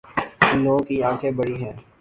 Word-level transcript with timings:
اِن 0.49 0.57
لوگوں 0.63 0.83
کی 0.87 0.95
آنکھیں 1.09 1.31
بڑی 1.37 1.55
ہیں 1.63 1.73